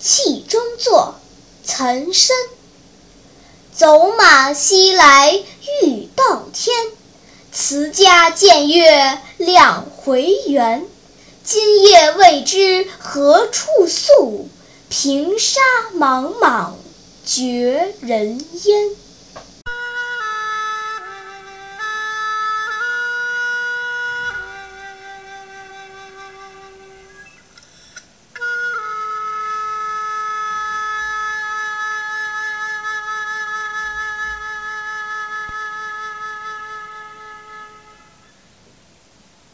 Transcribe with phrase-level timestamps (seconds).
[0.00, 1.16] 戏中作
[1.62, 2.34] 岑参。
[3.76, 5.32] 走马西来
[5.82, 6.74] 欲到天
[7.52, 10.86] 辞家见月两回圆。
[11.44, 14.48] 今夜未知何处宿
[14.88, 15.60] 平沙
[15.92, 16.78] 莽莽
[17.26, 19.09] 绝人烟。